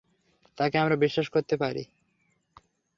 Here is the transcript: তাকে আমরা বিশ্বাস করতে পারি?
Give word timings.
তাকে 0.57 0.75
আমরা 0.77 0.95
বিশ্বাস 0.95 1.27
করতে 1.29 1.55
পারি? 1.57 1.83